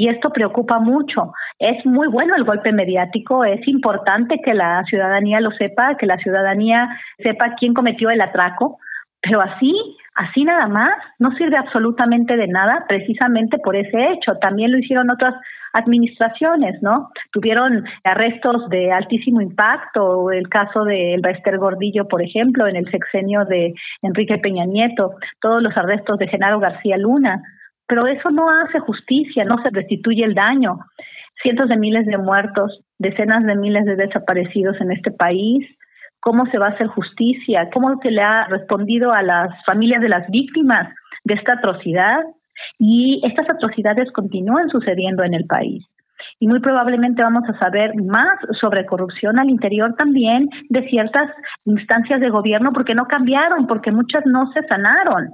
Y 0.00 0.08
esto 0.08 0.30
preocupa 0.30 0.78
mucho. 0.78 1.34
Es 1.58 1.84
muy 1.84 2.08
bueno 2.08 2.34
el 2.34 2.44
golpe 2.44 2.72
mediático, 2.72 3.44
es 3.44 3.68
importante 3.68 4.40
que 4.42 4.54
la 4.54 4.82
ciudadanía 4.84 5.42
lo 5.42 5.50
sepa, 5.50 5.98
que 5.98 6.06
la 6.06 6.16
ciudadanía 6.16 6.88
sepa 7.18 7.54
quién 7.58 7.74
cometió 7.74 8.08
el 8.08 8.22
atraco, 8.22 8.78
pero 9.20 9.42
así, 9.42 9.74
así 10.14 10.44
nada 10.44 10.68
más, 10.68 10.92
no 11.18 11.32
sirve 11.32 11.58
absolutamente 11.58 12.38
de 12.38 12.48
nada 12.48 12.86
precisamente 12.88 13.58
por 13.58 13.76
ese 13.76 14.12
hecho. 14.12 14.36
También 14.40 14.72
lo 14.72 14.78
hicieron 14.78 15.10
otras 15.10 15.34
administraciones, 15.74 16.80
¿no? 16.80 17.10
Tuvieron 17.30 17.84
arrestos 18.02 18.70
de 18.70 18.92
altísimo 18.92 19.42
impacto, 19.42 20.30
el 20.30 20.48
caso 20.48 20.84
de 20.84 21.12
Elbester 21.12 21.58
Gordillo, 21.58 22.08
por 22.08 22.22
ejemplo, 22.22 22.66
en 22.66 22.76
el 22.76 22.90
sexenio 22.90 23.44
de 23.44 23.74
Enrique 24.00 24.38
Peña 24.38 24.64
Nieto, 24.64 25.16
todos 25.42 25.62
los 25.62 25.76
arrestos 25.76 26.18
de 26.18 26.28
Genaro 26.28 26.58
García 26.58 26.96
Luna 26.96 27.42
pero 27.90 28.06
eso 28.06 28.30
no 28.30 28.48
hace 28.48 28.78
justicia, 28.78 29.44
no 29.44 29.60
se 29.62 29.70
restituye 29.70 30.24
el 30.24 30.34
daño. 30.34 30.78
Cientos 31.42 31.68
de 31.68 31.76
miles 31.76 32.06
de 32.06 32.18
muertos, 32.18 32.82
decenas 32.98 33.44
de 33.44 33.56
miles 33.56 33.84
de 33.84 33.96
desaparecidos 33.96 34.80
en 34.80 34.92
este 34.92 35.10
país. 35.10 35.66
¿Cómo 36.20 36.46
se 36.46 36.58
va 36.58 36.68
a 36.68 36.70
hacer 36.70 36.86
justicia? 36.86 37.68
¿Cómo 37.72 37.98
se 38.00 38.12
le 38.12 38.22
ha 38.22 38.46
respondido 38.46 39.12
a 39.12 39.22
las 39.22 39.50
familias 39.64 40.00
de 40.02 40.08
las 40.08 40.30
víctimas 40.30 40.94
de 41.24 41.34
esta 41.34 41.54
atrocidad? 41.54 42.20
Y 42.78 43.20
estas 43.24 43.50
atrocidades 43.50 44.12
continúan 44.12 44.68
sucediendo 44.68 45.24
en 45.24 45.34
el 45.34 45.46
país 45.46 45.84
y 46.38 46.46
muy 46.46 46.60
probablemente 46.60 47.22
vamos 47.22 47.44
a 47.48 47.58
saber 47.58 47.94
más 47.96 48.38
sobre 48.60 48.86
corrupción 48.86 49.38
al 49.38 49.50
interior 49.50 49.94
también 49.96 50.48
de 50.68 50.86
ciertas 50.88 51.30
instancias 51.64 52.20
de 52.20 52.30
gobierno 52.30 52.72
porque 52.72 52.94
no 52.94 53.06
cambiaron, 53.06 53.66
porque 53.66 53.90
muchas 53.90 54.24
no 54.26 54.50
se 54.52 54.62
sanaron. 54.66 55.30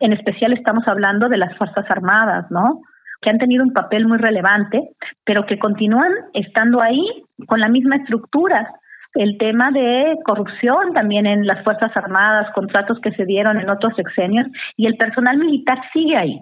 En 0.00 0.12
especial 0.12 0.52
estamos 0.52 0.86
hablando 0.86 1.28
de 1.28 1.38
las 1.38 1.56
Fuerzas 1.56 1.84
Armadas, 1.90 2.46
¿no? 2.50 2.82
que 3.22 3.30
han 3.30 3.38
tenido 3.38 3.64
un 3.64 3.72
papel 3.72 4.06
muy 4.06 4.18
relevante, 4.18 4.90
pero 5.24 5.46
que 5.46 5.58
continúan 5.58 6.12
estando 6.34 6.80
ahí 6.80 7.04
con 7.46 7.60
la 7.60 7.68
misma 7.68 7.96
estructura. 7.96 8.72
El 9.14 9.38
tema 9.38 9.70
de 9.70 10.16
corrupción 10.24 10.92
también 10.92 11.26
en 11.26 11.46
las 11.46 11.64
Fuerzas 11.64 11.90
Armadas, 11.96 12.52
contratos 12.54 13.00
que 13.00 13.12
se 13.12 13.24
dieron 13.24 13.58
en 13.58 13.70
otros 13.70 13.94
sexenios, 13.96 14.46
y 14.76 14.86
el 14.86 14.96
personal 14.96 15.38
militar 15.38 15.78
sigue 15.92 16.16
ahí. 16.16 16.40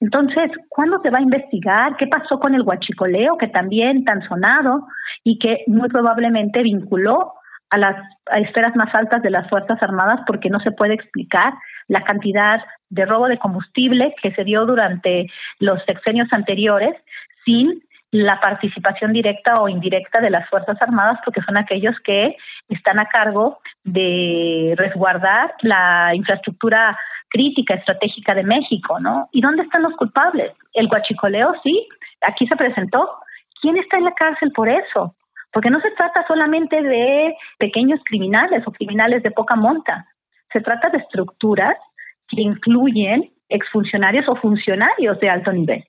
Entonces, 0.00 0.50
¿cuándo 0.68 1.00
se 1.02 1.10
va 1.10 1.18
a 1.18 1.22
investigar? 1.22 1.96
¿Qué 1.96 2.06
pasó 2.06 2.40
con 2.40 2.54
el 2.54 2.62
huachicoleo, 2.62 3.36
que 3.38 3.48
también 3.48 4.04
tan 4.04 4.22
sonado 4.22 4.86
y 5.22 5.38
que 5.38 5.64
muy 5.68 5.88
probablemente 5.88 6.62
vinculó 6.62 7.32
a 7.70 7.78
las 7.78 7.96
esferas 8.36 8.74
más 8.76 8.94
altas 8.94 9.22
de 9.22 9.30
las 9.30 9.48
Fuerzas 9.48 9.82
Armadas 9.82 10.20
porque 10.26 10.50
no 10.50 10.60
se 10.60 10.70
puede 10.70 10.94
explicar 10.94 11.54
la 11.88 12.02
cantidad 12.02 12.64
de 12.90 13.04
robo 13.04 13.28
de 13.28 13.38
combustible 13.38 14.14
que 14.22 14.32
se 14.32 14.44
dio 14.44 14.66
durante 14.66 15.26
los 15.58 15.82
sexenios 15.84 16.32
anteriores 16.32 16.94
sin 17.44 17.82
la 18.12 18.40
participación 18.40 19.12
directa 19.12 19.60
o 19.60 19.68
indirecta 19.68 20.20
de 20.20 20.30
las 20.30 20.48
Fuerzas 20.48 20.80
Armadas, 20.80 21.18
porque 21.24 21.42
son 21.42 21.56
aquellos 21.56 21.94
que 22.04 22.36
están 22.68 22.98
a 22.98 23.06
cargo 23.06 23.58
de 23.84 24.74
resguardar 24.76 25.54
la 25.60 26.14
infraestructura 26.14 26.96
crítica, 27.28 27.74
estratégica 27.74 28.34
de 28.34 28.44
México, 28.44 29.00
¿no? 29.00 29.28
¿Y 29.32 29.40
dónde 29.40 29.62
están 29.62 29.82
los 29.82 29.94
culpables? 29.96 30.52
El 30.72 30.88
guachicoleo, 30.88 31.54
sí, 31.62 31.86
aquí 32.22 32.46
se 32.46 32.56
presentó. 32.56 33.18
¿Quién 33.60 33.76
está 33.76 33.98
en 33.98 34.04
la 34.04 34.14
cárcel 34.14 34.52
por 34.52 34.68
eso? 34.68 35.14
Porque 35.52 35.70
no 35.70 35.80
se 35.80 35.90
trata 35.92 36.26
solamente 36.26 36.82
de 36.82 37.34
pequeños 37.58 38.00
criminales 38.04 38.62
o 38.66 38.72
criminales 38.72 39.22
de 39.22 39.30
poca 39.30 39.56
monta, 39.56 40.06
se 40.52 40.60
trata 40.60 40.90
de 40.90 40.98
estructuras 40.98 41.76
que 42.28 42.42
incluyen 42.42 43.30
exfuncionarios 43.48 44.28
o 44.28 44.36
funcionarios 44.36 45.18
de 45.20 45.30
alto 45.30 45.52
nivel. 45.52 45.84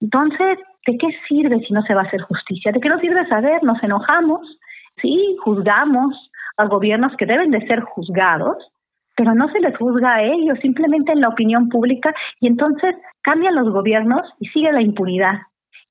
Entonces, 0.00 0.58
¿de 0.86 0.98
qué 0.98 1.08
sirve 1.28 1.60
si 1.60 1.72
no 1.72 1.82
se 1.82 1.94
va 1.94 2.02
a 2.02 2.04
hacer 2.04 2.22
justicia? 2.22 2.72
¿De 2.72 2.80
qué 2.80 2.88
nos 2.88 3.00
sirve 3.00 3.26
saber? 3.28 3.62
Nos 3.62 3.82
enojamos, 3.82 4.40
sí, 5.00 5.36
juzgamos 5.42 6.30
a 6.56 6.66
gobiernos 6.66 7.16
que 7.16 7.26
deben 7.26 7.50
de 7.50 7.66
ser 7.66 7.80
juzgados, 7.80 8.56
pero 9.16 9.34
no 9.34 9.48
se 9.50 9.60
les 9.60 9.76
juzga 9.76 10.16
a 10.16 10.22
ellos, 10.22 10.58
simplemente 10.60 11.12
en 11.12 11.20
la 11.20 11.28
opinión 11.28 11.68
pública, 11.68 12.14
y 12.40 12.48
entonces 12.48 12.96
cambian 13.22 13.54
los 13.54 13.70
gobiernos 13.70 14.22
y 14.40 14.48
sigue 14.48 14.72
la 14.72 14.82
impunidad, 14.82 15.40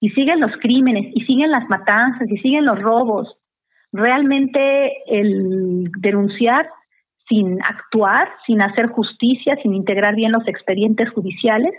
y 0.04 0.10
siguen 0.10 0.42
los 0.42 0.52
crímenes, 0.60 1.06
y 1.16 1.22
siguen 1.22 1.50
las 1.50 1.70
matanzas, 1.70 2.30
y 2.30 2.38
siguen 2.40 2.66
los 2.66 2.78
robos. 2.78 3.38
Realmente 3.94 4.92
el 5.08 5.90
denunciar 6.00 6.68
sin 7.30 7.64
actuar, 7.64 8.28
sin 8.46 8.62
hacer 8.62 8.88
justicia, 8.88 9.56
sin 9.64 9.74
integrar 9.74 10.14
bien 10.16 10.34
los 10.34 10.46
expedientes 10.46 11.10
judiciales, 11.12 11.74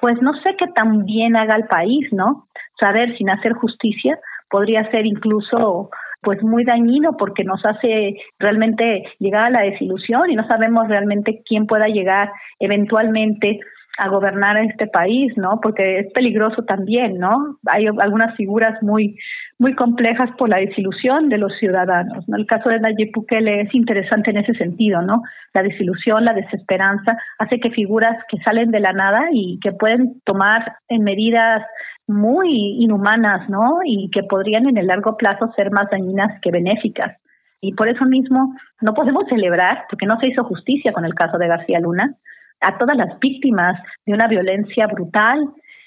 pues 0.00 0.22
no 0.22 0.34
sé 0.42 0.54
qué 0.56 0.68
tan 0.68 1.04
bien 1.04 1.34
haga 1.34 1.56
el 1.56 1.64
país, 1.64 2.06
¿no? 2.12 2.46
Saber 2.78 3.18
sin 3.18 3.28
hacer 3.28 3.54
justicia 3.54 4.20
podría 4.48 4.88
ser 4.92 5.04
incluso 5.04 5.90
pues 6.22 6.40
muy 6.44 6.62
dañino 6.62 7.16
porque 7.16 7.42
nos 7.42 7.64
hace 7.66 8.20
realmente 8.38 9.02
llegar 9.18 9.46
a 9.46 9.50
la 9.50 9.62
desilusión 9.62 10.30
y 10.30 10.36
no 10.36 10.46
sabemos 10.46 10.86
realmente 10.86 11.42
quién 11.44 11.66
pueda 11.66 11.88
llegar 11.88 12.30
eventualmente 12.60 13.58
a 13.98 14.08
gobernar 14.08 14.56
este 14.58 14.86
país, 14.86 15.32
¿no? 15.36 15.60
Porque 15.62 16.00
es 16.00 16.12
peligroso 16.12 16.64
también, 16.64 17.18
¿no? 17.18 17.58
Hay 17.66 17.86
algunas 17.86 18.34
figuras 18.36 18.82
muy 18.82 19.16
muy 19.58 19.74
complejas 19.74 20.30
por 20.36 20.48
la 20.48 20.58
desilusión 20.58 21.28
de 21.28 21.38
los 21.38 21.52
ciudadanos. 21.58 22.28
¿no? 22.28 22.36
El 22.36 22.46
caso 22.46 22.68
de 22.68 22.80
Nayib 22.80 23.12
Bukele 23.14 23.62
es 23.62 23.74
interesante 23.74 24.30
en 24.30 24.38
ese 24.38 24.52
sentido, 24.54 25.00
¿no? 25.02 25.22
La 25.52 25.62
desilusión, 25.62 26.24
la 26.24 26.34
desesperanza 26.34 27.16
hace 27.38 27.60
que 27.60 27.70
figuras 27.70 28.16
que 28.28 28.38
salen 28.38 28.70
de 28.72 28.80
la 28.80 28.92
nada 28.92 29.28
y 29.32 29.58
que 29.62 29.72
pueden 29.72 30.20
tomar 30.24 30.76
en 30.88 31.04
medidas 31.04 31.62
muy 32.06 32.82
inhumanas, 32.82 33.48
¿no? 33.48 33.78
Y 33.84 34.10
que 34.10 34.24
podrían 34.24 34.68
en 34.68 34.76
el 34.76 34.88
largo 34.88 35.16
plazo 35.16 35.52
ser 35.54 35.70
más 35.70 35.88
dañinas 35.90 36.40
que 36.40 36.50
benéficas. 36.50 37.16
Y 37.60 37.72
por 37.74 37.88
eso 37.88 38.04
mismo 38.04 38.54
no 38.82 38.92
podemos 38.92 39.24
celebrar, 39.28 39.84
porque 39.88 40.04
no 40.04 40.18
se 40.18 40.28
hizo 40.28 40.44
justicia 40.44 40.92
con 40.92 41.04
el 41.04 41.14
caso 41.14 41.38
de 41.38 41.48
García 41.48 41.80
Luna, 41.80 42.14
a 42.60 42.78
todas 42.78 42.96
las 42.96 43.18
víctimas 43.20 43.80
de 44.06 44.14
una 44.14 44.28
violencia 44.28 44.86
brutal 44.86 45.38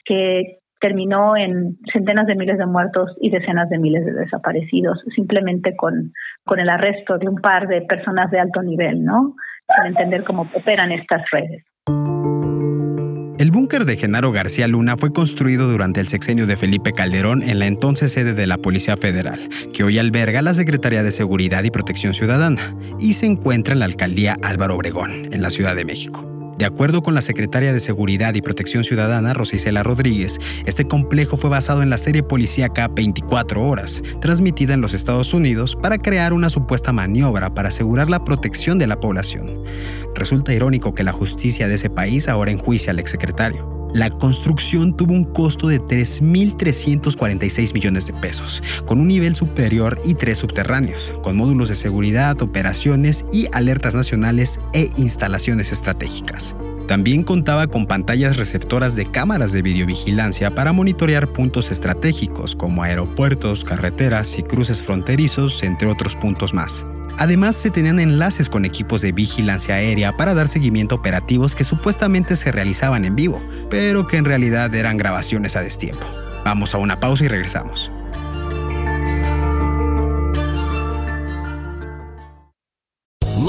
que 0.05 0.59
terminó 0.79 1.35
en 1.35 1.77
centenas 1.91 2.27
de 2.27 2.35
miles 2.35 2.57
de 2.57 2.65
muertos 2.65 3.15
y 3.19 3.29
decenas 3.29 3.69
de 3.69 3.79
miles 3.79 4.05
de 4.05 4.13
desaparecidos, 4.13 4.99
simplemente 5.15 5.75
con, 5.75 6.13
con 6.45 6.59
el 6.59 6.69
arresto 6.69 7.17
de 7.17 7.27
un 7.27 7.35
par 7.35 7.67
de 7.67 7.81
personas 7.81 8.29
de 8.31 8.39
alto 8.39 8.61
nivel, 8.61 9.03
¿no? 9.03 9.35
Para 9.65 9.87
entender 9.87 10.23
cómo 10.23 10.47
operan 10.53 10.91
estas 10.91 11.23
redes. 11.31 11.63
El 13.39 13.51
búnker 13.51 13.85
de 13.85 13.97
Genaro 13.97 14.31
García 14.31 14.67
Luna 14.67 14.97
fue 14.97 15.13
construido 15.13 15.67
durante 15.69 15.99
el 15.99 16.07
sexenio 16.07 16.47
de 16.47 16.55
Felipe 16.55 16.91
Calderón 16.91 17.43
en 17.43 17.59
la 17.59 17.67
entonces 17.67 18.11
sede 18.11 18.33
de 18.33 18.47
la 18.47 18.57
Policía 18.57 18.97
Federal, 18.97 19.39
que 19.73 19.83
hoy 19.83 19.99
alberga 19.99 20.41
la 20.41 20.55
Secretaría 20.55 21.03
de 21.03 21.11
Seguridad 21.11 21.63
y 21.63 21.69
Protección 21.69 22.13
Ciudadana, 22.13 22.75
y 22.99 23.13
se 23.13 23.27
encuentra 23.27 23.73
en 23.73 23.79
la 23.79 23.85
alcaldía 23.85 24.37
Álvaro 24.43 24.75
Obregón, 24.75 25.11
en 25.31 25.41
la 25.43 25.51
Ciudad 25.51 25.75
de 25.75 25.85
México. 25.85 26.36
De 26.57 26.65
acuerdo 26.65 27.03
con 27.03 27.13
la 27.13 27.21
secretaria 27.21 27.71
de 27.71 27.79
Seguridad 27.79 28.33
y 28.33 28.41
Protección 28.41 28.83
Ciudadana, 28.83 29.35
Rosicela 29.35 29.83
Rodríguez, 29.83 30.39
este 30.65 30.87
complejo 30.87 31.37
fue 31.37 31.51
basado 31.51 31.83
en 31.83 31.91
la 31.91 31.99
serie 31.99 32.23
policíaca 32.23 32.87
24 32.87 33.63
horas, 33.63 34.01
transmitida 34.21 34.73
en 34.73 34.81
los 34.81 34.95
Estados 34.95 35.35
Unidos 35.35 35.75
para 35.79 35.99
crear 35.99 36.33
una 36.33 36.49
supuesta 36.49 36.91
maniobra 36.91 37.53
para 37.53 37.69
asegurar 37.69 38.09
la 38.09 38.23
protección 38.23 38.79
de 38.79 38.87
la 38.87 38.99
población. 38.99 39.63
Resulta 40.15 40.51
irónico 40.51 40.95
que 40.95 41.03
la 41.03 41.13
justicia 41.13 41.67
de 41.67 41.75
ese 41.75 41.91
país 41.91 42.27
ahora 42.27 42.49
enjuicia 42.49 42.89
al 42.89 42.97
exsecretario. 42.97 43.76
La 43.93 44.09
construcción 44.09 44.95
tuvo 44.95 45.13
un 45.13 45.23
costo 45.23 45.67
de 45.67 45.79
3.346 45.79 47.73
millones 47.73 48.07
de 48.07 48.13
pesos, 48.13 48.61
con 48.85 48.99
un 48.99 49.07
nivel 49.07 49.35
superior 49.35 49.99
y 50.03 50.13
tres 50.13 50.39
subterráneos, 50.39 51.13
con 51.23 51.37
módulos 51.37 51.69
de 51.69 51.75
seguridad, 51.75 52.41
operaciones 52.41 53.25
y 53.31 53.47
alertas 53.53 53.95
nacionales 53.95 54.59
e 54.73 54.89
instalaciones 54.97 55.71
estratégicas. 55.71 56.55
También 56.87 57.23
contaba 57.23 57.67
con 57.67 57.85
pantallas 57.85 58.37
receptoras 58.37 58.95
de 58.95 59.05
cámaras 59.05 59.51
de 59.51 59.61
videovigilancia 59.61 60.55
para 60.55 60.71
monitorear 60.71 61.33
puntos 61.33 61.69
estratégicos 61.69 62.55
como 62.55 62.81
aeropuertos, 62.81 63.65
carreteras 63.65 64.39
y 64.39 64.43
cruces 64.43 64.81
fronterizos, 64.81 65.63
entre 65.63 65.89
otros 65.89 66.15
puntos 66.15 66.53
más. 66.53 66.87
Además, 67.17 67.57
se 67.57 67.71
tenían 67.71 67.99
enlaces 67.99 68.49
con 68.49 68.63
equipos 68.63 69.01
de 69.01 69.11
vigilancia 69.11 69.75
aérea 69.75 70.15
para 70.15 70.33
dar 70.33 70.47
seguimiento 70.47 70.95
a 70.95 70.99
operativos 70.99 71.55
que 71.55 71.65
supuestamente 71.65 72.37
se 72.37 72.53
realizaban 72.53 73.03
en 73.03 73.17
vivo, 73.17 73.41
pero 73.69 74.07
que 74.07 74.15
en 74.15 74.25
realidad 74.25 74.73
eran 74.73 74.95
grabaciones 74.95 75.57
a 75.57 75.61
destiempo. 75.61 76.07
Vamos 76.45 76.73
a 76.73 76.77
una 76.77 77.01
pausa 77.01 77.25
y 77.25 77.27
regresamos. 77.27 77.91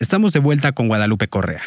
Estamos 0.00 0.32
de 0.32 0.40
vuelta 0.40 0.72
con 0.72 0.88
Guadalupe 0.88 1.28
Correa. 1.28 1.60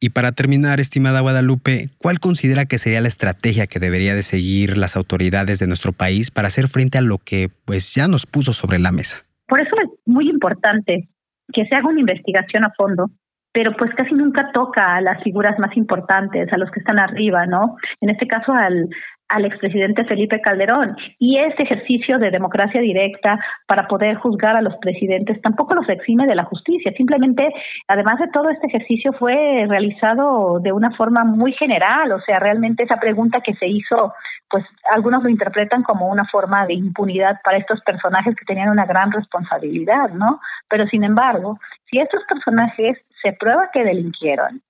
Y 0.00 0.10
para 0.10 0.32
terminar, 0.32 0.80
estimada 0.80 1.20
Guadalupe, 1.20 1.90
¿cuál 1.98 2.18
considera 2.18 2.64
que 2.64 2.76
sería 2.76 3.00
la 3.00 3.06
estrategia 3.06 3.68
que 3.68 3.78
debería 3.78 4.16
de 4.16 4.24
seguir 4.24 4.76
las 4.76 4.96
autoridades 4.96 5.60
de 5.60 5.68
nuestro 5.68 5.92
país 5.92 6.32
para 6.32 6.48
hacer 6.48 6.66
frente 6.66 6.98
a 6.98 7.02
lo 7.02 7.18
que 7.18 7.50
pues 7.66 7.94
ya 7.94 8.08
nos 8.08 8.26
puso 8.26 8.52
sobre 8.52 8.80
la 8.80 8.90
mesa? 8.90 9.20
Por 9.46 9.60
eso 9.60 9.76
es 9.80 9.90
muy 10.06 10.28
importante 10.28 11.08
que 11.52 11.66
se 11.66 11.74
haga 11.76 11.88
una 11.88 12.00
investigación 12.00 12.64
a 12.64 12.72
fondo, 12.76 13.12
pero 13.52 13.76
pues 13.76 13.94
casi 13.94 14.12
nunca 14.12 14.50
toca 14.52 14.96
a 14.96 15.00
las 15.00 15.22
figuras 15.22 15.56
más 15.60 15.76
importantes, 15.76 16.52
a 16.52 16.58
los 16.58 16.72
que 16.72 16.80
están 16.80 16.98
arriba, 16.98 17.46
¿no? 17.46 17.76
En 18.00 18.10
este 18.10 18.26
caso 18.26 18.52
al, 18.54 18.88
al 19.28 19.44
expresidente 19.44 20.04
Felipe 20.04 20.40
Calderón. 20.40 20.96
Y 21.18 21.38
ese 21.38 21.62
ejercicio 21.62 22.18
de 22.18 22.30
democracia 22.30 22.80
directa 22.80 23.38
para 23.66 23.86
poder 23.86 24.16
juzgar 24.16 24.56
a 24.56 24.62
los 24.62 24.76
presidentes 24.76 25.40
tampoco 25.42 25.74
los 25.74 25.88
exime 25.88 26.26
de 26.26 26.34
la 26.34 26.44
justicia. 26.44 26.92
Simplemente, 26.96 27.52
además 27.86 28.18
de 28.18 28.28
todo, 28.28 28.50
este 28.50 28.66
ejercicio 28.66 29.12
fue 29.12 29.66
realizado 29.68 30.60
de 30.60 30.72
una 30.72 30.90
forma 30.92 31.24
muy 31.24 31.52
general. 31.52 32.12
O 32.12 32.20
sea, 32.20 32.38
realmente 32.38 32.84
esa 32.84 32.96
pregunta 32.96 33.40
que 33.40 33.54
se 33.54 33.66
hizo, 33.66 34.14
pues 34.50 34.64
algunos 34.90 35.22
lo 35.22 35.28
interpretan 35.28 35.82
como 35.82 36.08
una 36.08 36.24
forma 36.26 36.66
de 36.66 36.74
impunidad 36.74 37.40
para 37.44 37.58
estos 37.58 37.80
personajes 37.82 38.34
que 38.34 38.46
tenían 38.46 38.70
una 38.70 38.86
gran 38.86 39.12
responsabilidad, 39.12 40.10
¿no? 40.10 40.40
Pero 40.68 40.86
sin 40.86 41.04
embargo, 41.04 41.58
si 41.90 41.98
estos 41.98 42.22
personajes 42.28 42.98
se 43.22 43.32
prueba 43.32 43.70
que 43.72 43.84
delinquieron, 43.84 44.62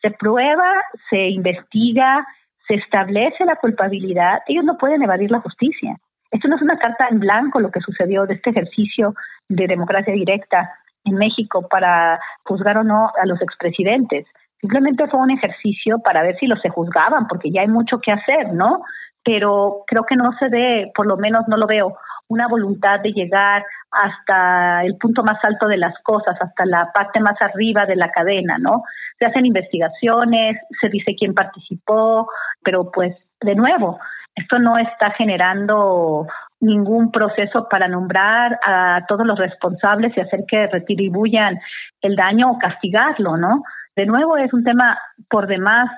se 0.00 0.10
prueba, 0.10 0.70
se 1.08 1.28
investiga, 1.28 2.26
se 2.66 2.74
establece 2.74 3.44
la 3.44 3.56
culpabilidad, 3.56 4.42
ellos 4.46 4.64
no 4.64 4.78
pueden 4.78 5.02
evadir 5.02 5.30
la 5.30 5.40
justicia. 5.40 5.96
Esto 6.30 6.48
no 6.48 6.56
es 6.56 6.62
una 6.62 6.78
carta 6.78 7.06
en 7.10 7.20
blanco 7.20 7.60
lo 7.60 7.70
que 7.70 7.80
sucedió 7.80 8.26
de 8.26 8.34
este 8.34 8.50
ejercicio 8.50 9.14
de 9.48 9.66
democracia 9.66 10.12
directa 10.12 10.72
en 11.04 11.14
México 11.16 11.68
para 11.68 12.18
juzgar 12.44 12.78
o 12.78 12.84
no 12.84 13.10
a 13.20 13.26
los 13.26 13.40
expresidentes. 13.40 14.26
Simplemente 14.60 15.06
fue 15.08 15.20
un 15.20 15.30
ejercicio 15.30 15.98
para 15.98 16.22
ver 16.22 16.36
si 16.38 16.46
los 16.46 16.60
se 16.60 16.70
juzgaban, 16.70 17.28
porque 17.28 17.50
ya 17.50 17.60
hay 17.60 17.68
mucho 17.68 18.00
que 18.00 18.12
hacer, 18.12 18.52
¿no? 18.52 18.82
Pero 19.22 19.84
creo 19.86 20.04
que 20.04 20.16
no 20.16 20.32
se 20.38 20.48
ve, 20.48 20.90
por 20.94 21.06
lo 21.06 21.16
menos 21.16 21.46
no 21.48 21.56
lo 21.56 21.66
veo, 21.66 21.96
una 22.28 22.48
voluntad 22.48 23.00
de 23.00 23.12
llegar 23.12 23.64
hasta 23.90 24.84
el 24.84 24.96
punto 24.96 25.22
más 25.22 25.42
alto 25.44 25.66
de 25.66 25.76
las 25.76 25.94
cosas, 26.02 26.36
hasta 26.40 26.66
la 26.66 26.90
parte 26.92 27.20
más 27.20 27.40
arriba 27.40 27.86
de 27.86 27.96
la 27.96 28.10
cadena, 28.10 28.58
¿no? 28.58 28.82
Se 29.18 29.26
hacen 29.26 29.46
investigaciones, 29.46 30.56
se 30.80 30.88
dice 30.88 31.14
quién 31.16 31.34
participó, 31.34 32.28
pero 32.62 32.90
pues 32.90 33.16
de 33.40 33.54
nuevo, 33.54 33.98
esto 34.34 34.58
no 34.58 34.78
está 34.78 35.10
generando 35.12 36.26
ningún 36.60 37.12
proceso 37.12 37.68
para 37.68 37.88
nombrar 37.88 38.58
a 38.64 39.04
todos 39.06 39.26
los 39.26 39.38
responsables 39.38 40.16
y 40.16 40.20
hacer 40.20 40.44
que 40.48 40.66
retribuyan 40.66 41.60
el 42.00 42.16
daño 42.16 42.50
o 42.50 42.58
castigarlo, 42.58 43.36
¿no? 43.36 43.62
De 43.94 44.06
nuevo 44.06 44.36
es 44.36 44.52
un 44.52 44.64
tema 44.64 44.98
por 45.28 45.46
demás 45.46 45.88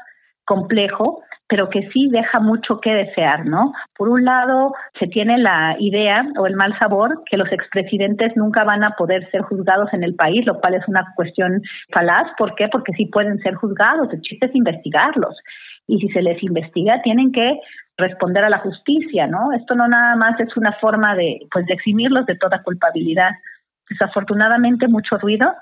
complejo 0.47 1.23
pero 1.49 1.71
que 1.71 1.89
sí 1.93 2.09
deja 2.11 2.41
mucho 2.41 2.81
que 2.81 2.93
desear, 2.93 3.47
¿no? 3.47 3.73
Por 3.97 4.09
un 4.09 4.25
lado, 4.25 4.75
se 4.99 5.07
tiene 5.07 5.39
la 5.39 5.77
idea 5.79 6.27
o 6.39 6.47
el 6.47 6.57
mal 6.57 6.77
sabor 6.79 7.23
que 7.31 7.37
los 7.37 7.51
expresidentes 7.53 8.37
nunca 8.37 8.65
van 8.65 8.83
a 8.83 8.97
poder 8.97 9.31
ser 9.31 9.43
juzgados 9.43 9.93
en 9.93 10.03
el 10.03 10.15
país, 10.15 10.45
lo 10.45 10.61
cual 10.61 10.75
es 10.75 10.87
una 10.89 11.13
cuestión 11.15 11.63
falaz. 11.93 12.29
¿Por 12.37 12.55
qué? 12.57 12.69
Porque 12.69 12.93
sí 12.95 13.07
pueden 13.07 13.39
ser 13.39 13.55
juzgados, 13.55 14.13
el 14.13 14.23
chiste 14.23 14.47
es 14.47 14.55
investigarlos. 14.55 15.37
Y 15.87 16.01
si 16.01 16.09
se 16.09 16.23
les 16.23 16.43
investiga, 16.43 17.01
tienen 17.03 17.31
que 17.31 17.61
responder 17.97 18.43
a 18.45 18.51
la 18.51 18.59
justicia, 18.59 19.29
¿no? 19.29 19.53
Esto 19.53 19.77
no 19.77 19.87
nada 19.87 20.17
más 20.17 20.39
es 20.41 20.57
una 20.57 20.73
forma 20.73 21.15
de, 21.15 21.47
pues, 21.53 21.65
de 21.67 21.75
eximirlos 21.75 22.27
de 22.27 22.37
toda 22.37 22.63
culpabilidad. 22.63 23.31
Desafortunadamente, 23.89 24.89
mucho 24.89 25.17
ruido 25.17 25.55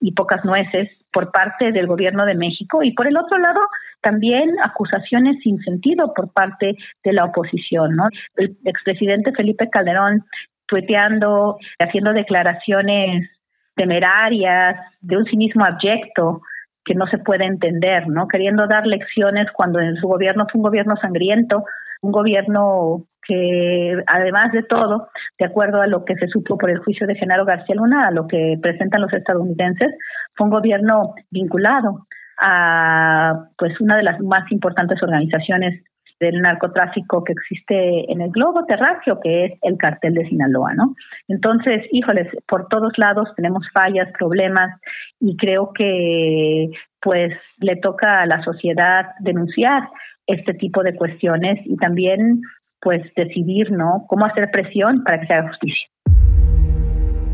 y 0.00 0.12
pocas 0.12 0.44
nueces 0.44 0.90
por 1.10 1.32
parte 1.32 1.72
del 1.72 1.86
gobierno 1.86 2.26
de 2.26 2.34
México 2.34 2.82
y 2.82 2.92
por 2.92 3.06
el 3.06 3.16
otro 3.16 3.38
lado 3.38 3.60
también 4.02 4.50
acusaciones 4.62 5.36
sin 5.42 5.60
sentido 5.60 6.12
por 6.14 6.32
parte 6.32 6.76
de 7.04 7.12
la 7.12 7.24
oposición, 7.24 7.96
¿no? 7.96 8.08
El 8.36 8.56
expresidente 8.64 9.32
Felipe 9.32 9.68
Calderón 9.70 10.24
tuiteando, 10.66 11.58
haciendo 11.78 12.12
declaraciones 12.12 13.28
temerarias, 13.74 14.76
de 15.00 15.16
un 15.16 15.24
cinismo 15.24 15.64
abyecto 15.64 16.42
que 16.84 16.94
no 16.94 17.06
se 17.08 17.18
puede 17.18 17.44
entender, 17.44 18.08
¿no? 18.08 18.28
Queriendo 18.28 18.66
dar 18.66 18.86
lecciones 18.86 19.46
cuando 19.52 19.80
en 19.80 19.96
su 19.96 20.06
gobierno 20.06 20.46
fue 20.50 20.58
un 20.58 20.64
gobierno 20.64 20.96
sangriento, 20.96 21.64
un 22.02 22.12
gobierno 22.12 23.04
que 23.26 24.02
además 24.06 24.52
de 24.52 24.62
todo, 24.62 25.08
de 25.38 25.44
acuerdo 25.44 25.82
a 25.82 25.86
lo 25.86 26.04
que 26.04 26.14
se 26.16 26.28
supo 26.28 26.56
por 26.56 26.70
el 26.70 26.78
juicio 26.78 27.06
de 27.06 27.16
Genaro 27.16 27.44
García 27.44 27.74
Luna, 27.74 28.08
a 28.08 28.10
lo 28.10 28.26
que 28.26 28.58
presentan 28.62 29.02
los 29.02 29.12
estadounidenses, 29.12 29.92
fue 30.34 30.46
un 30.46 30.52
gobierno 30.52 31.14
vinculado 31.30 32.06
a 32.40 33.48
pues 33.58 33.80
una 33.80 33.96
de 33.96 34.02
las 34.02 34.20
más 34.20 34.50
importantes 34.50 35.02
organizaciones 35.02 35.82
del 36.20 36.42
narcotráfico 36.42 37.24
que 37.24 37.32
existe 37.32 38.12
en 38.12 38.20
el 38.20 38.30
globo 38.30 38.66
terráqueo, 38.66 39.18
que 39.20 39.46
es 39.46 39.52
el 39.62 39.78
cartel 39.78 40.14
de 40.14 40.28
Sinaloa, 40.28 40.74
¿no? 40.74 40.94
Entonces, 41.28 41.82
híjoles, 41.92 42.28
por 42.46 42.68
todos 42.68 42.92
lados 42.98 43.28
tenemos 43.36 43.66
fallas, 43.72 44.08
problemas, 44.18 44.78
y 45.18 45.36
creo 45.36 45.72
que 45.72 46.68
pues 47.00 47.32
le 47.58 47.76
toca 47.76 48.20
a 48.20 48.26
la 48.26 48.42
sociedad 48.44 49.06
denunciar 49.20 49.88
este 50.26 50.52
tipo 50.52 50.82
de 50.82 50.94
cuestiones 50.94 51.58
y 51.64 51.76
también 51.76 52.42
pues 52.82 53.02
decidir, 53.14 53.72
¿no? 53.72 54.04
Cómo 54.06 54.26
hacer 54.26 54.50
presión 54.50 55.02
para 55.04 55.20
que 55.20 55.26
se 55.26 55.34
haga 55.34 55.48
justicia. 55.48 55.88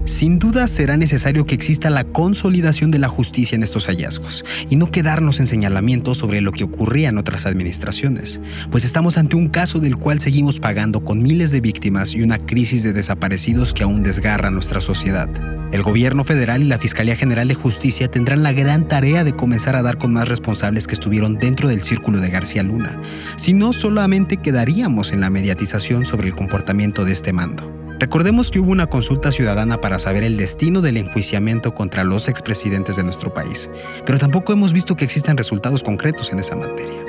Sin 0.07 0.39
duda 0.39 0.69
será 0.69 0.97
necesario 0.97 1.47
que 1.47 1.57
exista 1.57 1.91
la 1.91 2.05
consolidación 2.05 2.93
de 2.93 3.01
la 3.01 3.09
justicia 3.09 3.57
en 3.57 3.65
estos 3.65 3.89
hallazgos 3.89 4.45
y 4.71 4.77
no 4.77 4.93
quedarnos 4.93 5.41
en 5.41 5.49
señalamientos 5.49 6.19
sobre 6.19 6.41
lo 6.41 6.53
que 6.53 6.63
ocurría 6.63 7.09
en 7.09 7.19
otras 7.19 7.45
administraciones, 7.45 8.41
pues 8.71 8.85
estamos 8.85 9.19
ante 9.19 9.35
un 9.35 9.49
caso 9.49 9.81
del 9.81 9.97
cual 9.97 10.21
seguimos 10.21 10.61
pagando 10.61 11.03
con 11.03 11.25
miles 11.25 11.51
de 11.51 11.61
víctimas 11.61 12.15
y 12.15 12.23
una 12.23 12.39
crisis 12.39 12.85
de 12.85 12.93
desaparecidos 12.93 13.75
que 13.75 13.83
aún 13.83 14.05
desgarra 14.05 14.53
nuestra 14.53 14.81
sociedad. 14.81 15.29
El 15.73 15.83
gobierno 15.83 16.23
federal 16.23 16.63
y 16.63 16.67
la 16.67 16.79
Fiscalía 16.79 17.17
General 17.17 17.49
de 17.49 17.55
Justicia 17.55 18.09
tendrán 18.09 18.45
la 18.45 18.53
gran 18.53 18.87
tarea 18.87 19.25
de 19.25 19.35
comenzar 19.35 19.75
a 19.75 19.83
dar 19.83 19.99
con 19.99 20.13
más 20.13 20.29
responsables 20.29 20.87
que 20.87 20.95
estuvieron 20.95 21.35
dentro 21.35 21.69
del 21.69 21.83
círculo 21.83 22.21
de 22.21 22.31
García 22.31 22.63
Luna, 22.63 23.03
si 23.37 23.55
no 23.55 23.73
solamente 23.73 24.37
quedaríamos 24.37 25.11
en 25.11 25.21
la 25.21 25.31
mediatización 25.31 26.07
sobre 26.07 26.29
el 26.29 26.37
comportamiento 26.37 27.05
de 27.05 27.11
este 27.11 27.33
mando. 27.33 27.86
Recordemos 27.99 28.51
que 28.51 28.61
hubo 28.61 28.73
una 28.73 28.89
consulta 28.89 29.33
ciudadana 29.33 29.81
para 29.81 29.99
saber 29.99 30.23
el 30.23 30.37
destino 30.37 30.83
del 30.83 30.99
enjuiciamiento 30.99 31.75
contra 31.75 32.05
los 32.05 32.29
expresidentes 32.29 32.97
de 32.97 33.05
nuestro 33.05 33.33
país, 33.33 33.71
pero 34.05 34.19
tampoco 34.19 34.53
hemos 34.53 34.75
visto 34.75 34.97
que 34.97 35.05
existan 35.05 35.39
resultados 35.39 35.83
concretos 35.83 36.31
en 36.31 36.39
esa 36.39 36.57
materia. 36.57 37.03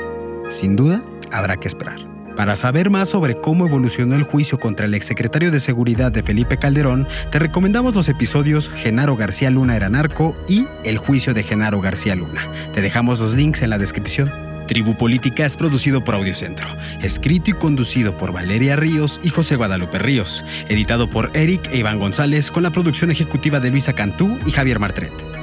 Sin 0.48 0.78
duda, 0.78 1.04
habrá 1.32 1.58
que 1.58 1.68
esperar. 1.68 1.98
Para 2.38 2.56
saber 2.56 2.90
más 2.90 3.10
sobre 3.10 3.42
cómo 3.42 3.66
evolucionó 3.66 4.16
el 4.16 4.24
juicio 4.24 4.60
contra 4.60 4.86
el 4.86 4.94
exsecretario 4.94 5.52
de 5.52 5.60
Seguridad 5.60 6.12
de 6.12 6.24
Felipe 6.24 6.58
Calderón, 6.58 7.08
te 7.32 7.40
recomendamos 7.40 7.96
los 7.96 8.08
episodios 8.10 8.70
Genaro 8.70 9.18
García 9.18 9.50
Luna 9.50 9.76
era 9.76 9.90
narco 9.90 10.36
y 10.48 10.68
El 10.86 11.00
juicio 11.00 11.34
de 11.34 11.44
Genaro 11.44 11.82
García 11.82 12.16
Luna. 12.16 12.48
Te 12.74 12.82
dejamos 12.82 13.20
los 13.20 13.34
links 13.34 13.62
en 13.64 13.72
la 13.72 13.80
descripción. 13.80 14.47
Tribu 14.68 14.96
Política 14.96 15.46
es 15.46 15.58
producido 15.58 16.04
por 16.04 16.16
Audiocentro, 16.16 16.68
escrito 17.02 17.52
y 17.52 17.54
conducido 17.54 18.18
por 18.18 18.34
Valeria 18.34 18.76
Ríos 18.76 19.20
y 19.24 19.30
José 19.30 19.56
Guadalupe 19.56 19.98
Ríos, 19.98 20.44
editado 20.68 21.10
por 21.10 21.32
Eric 21.34 21.70
e 21.72 21.78
Iván 21.78 22.00
González 22.00 22.52
con 22.52 22.64
la 22.64 22.72
producción 22.72 23.10
ejecutiva 23.10 23.60
de 23.60 23.72
Luisa 23.72 23.94
Cantú 23.94 24.38
y 24.46 24.52
Javier 24.52 24.80
Martret. 24.80 25.37